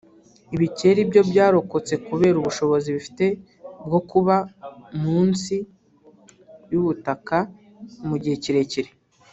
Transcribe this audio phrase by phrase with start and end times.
[0.55, 3.25] ibikeri byo byarokotse kubera ubushobozi bifite
[3.85, 4.35] bwo kuba
[5.03, 5.55] munsi
[6.71, 7.37] y’ubutaka
[8.07, 8.89] mu gihe kirekire